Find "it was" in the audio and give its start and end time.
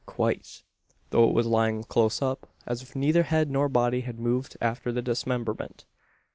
1.29-1.45